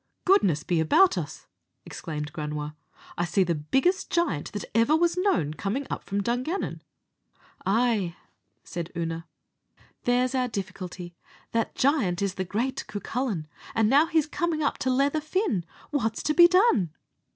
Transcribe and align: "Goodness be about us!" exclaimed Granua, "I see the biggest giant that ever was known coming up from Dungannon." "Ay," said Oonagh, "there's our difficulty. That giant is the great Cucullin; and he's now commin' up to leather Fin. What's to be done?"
"Goodness 0.25 0.63
be 0.63 0.79
about 0.79 1.15
us!" 1.15 1.45
exclaimed 1.85 2.33
Granua, 2.33 2.75
"I 3.19 3.25
see 3.25 3.43
the 3.43 3.53
biggest 3.53 4.09
giant 4.09 4.51
that 4.53 4.65
ever 4.73 4.95
was 4.97 5.15
known 5.15 5.53
coming 5.53 5.85
up 5.91 6.03
from 6.03 6.23
Dungannon." 6.23 6.81
"Ay," 7.67 8.15
said 8.63 8.91
Oonagh, 8.97 9.25
"there's 10.05 10.33
our 10.33 10.47
difficulty. 10.47 11.15
That 11.51 11.75
giant 11.75 12.23
is 12.23 12.33
the 12.33 12.43
great 12.45 12.83
Cucullin; 12.87 13.45
and 13.75 13.93
he's 14.09 14.25
now 14.25 14.29
commin' 14.31 14.63
up 14.63 14.79
to 14.79 14.89
leather 14.89 15.21
Fin. 15.21 15.65
What's 15.91 16.23
to 16.23 16.33
be 16.33 16.47
done?" 16.47 16.93